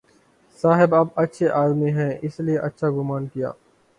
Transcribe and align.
صاحب 0.59 0.95
آپ 0.95 1.19
اچھے 1.19 1.49
آدمی 1.49 1.91
ہیں، 1.91 2.09
اس 2.21 2.39
لیے 2.39 2.57
اچھا 2.59 2.89
گمان 2.89 3.27
کیا۔ 3.27 3.51